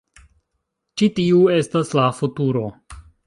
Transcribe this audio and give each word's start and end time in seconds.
Ĉi 1.01 1.09
tiu 1.19 1.43
estas 1.57 1.93
la 2.01 2.07
futuro. 2.21 2.65